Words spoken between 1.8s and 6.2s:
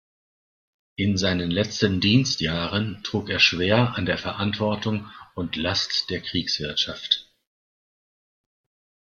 Dienstjahren trug er schwer an der Verantwortung und Last